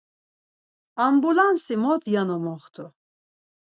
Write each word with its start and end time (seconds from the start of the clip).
Ambulansi 1.05 1.75
mot 1.83 2.03
yano 2.13 2.35
moxtu? 2.45 2.85